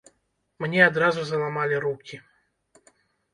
Мне 0.63 0.79
адразу 0.85 1.25
заламалі 1.27 1.75
рукі. 1.85 2.17